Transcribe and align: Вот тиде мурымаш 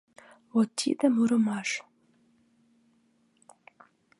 Вот 0.53 0.69
тиде 0.79 1.07
мурымаш 1.15 1.69